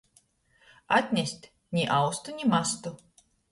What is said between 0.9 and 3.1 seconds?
Atnest ni austu, ni mastu.